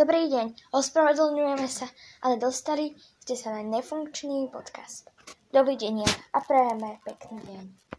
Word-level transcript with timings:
Dobrý 0.00 0.32
deň, 0.32 0.72
ospravedlňujeme 0.72 1.68
sa, 1.68 1.84
ale 2.24 2.40
dostali 2.40 2.96
ste 3.20 3.36
sa 3.36 3.52
na 3.52 3.60
nefunkčný 3.60 4.48
podcast. 4.48 5.12
Dovidenia 5.52 6.08
a 6.32 6.40
prajeme 6.40 7.04
pekný 7.04 7.36
deň. 7.44 7.80